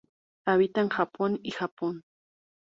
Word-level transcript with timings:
Habita 0.47 0.81
en 0.81 0.89
Japón 0.89 1.39
y 1.43 1.51
Japón. 1.51 2.01